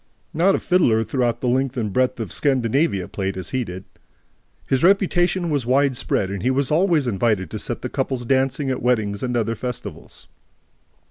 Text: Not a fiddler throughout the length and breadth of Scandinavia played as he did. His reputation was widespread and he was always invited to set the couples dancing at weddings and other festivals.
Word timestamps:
Not 0.33 0.55
a 0.55 0.59
fiddler 0.59 1.03
throughout 1.03 1.41
the 1.41 1.47
length 1.47 1.77
and 1.77 1.93
breadth 1.93 2.19
of 2.19 2.33
Scandinavia 2.33 3.07
played 3.07 3.37
as 3.37 3.51
he 3.51 3.63
did. 3.63 3.83
His 4.65 4.83
reputation 4.83 5.51
was 5.51 5.67
widespread 5.67 6.31
and 6.31 6.41
he 6.41 6.49
was 6.49 6.71
always 6.71 7.05
invited 7.05 7.51
to 7.51 7.59
set 7.59 7.83
the 7.83 7.87
couples 7.87 8.25
dancing 8.25 8.71
at 8.71 8.81
weddings 8.81 9.21
and 9.21 9.37
other 9.37 9.53
festivals. 9.53 10.27